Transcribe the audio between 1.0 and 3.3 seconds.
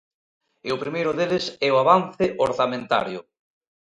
deles é o avance orzamentario.